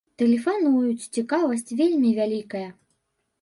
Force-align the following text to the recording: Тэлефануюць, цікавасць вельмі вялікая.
Тэлефануюць, 0.19 1.09
цікавасць 1.17 1.75
вельмі 1.83 2.15
вялікая. 2.21 2.65